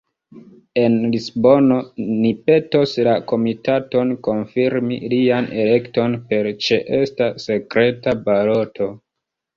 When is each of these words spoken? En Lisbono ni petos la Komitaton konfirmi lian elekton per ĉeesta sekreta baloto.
En 0.83 0.93
Lisbono 1.15 1.75
ni 2.05 2.31
petos 2.47 2.95
la 3.09 3.13
Komitaton 3.33 4.15
konfirmi 4.29 4.97
lian 5.13 5.51
elekton 5.65 6.19
per 6.33 6.53
ĉeesta 6.69 7.29
sekreta 7.47 8.21
baloto. 8.29 8.91